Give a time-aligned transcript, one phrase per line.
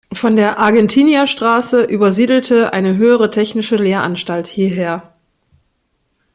[0.13, 5.13] Von der Argentinierstraße übersiedelte eine Höhere Technische Lehranstalt hierher.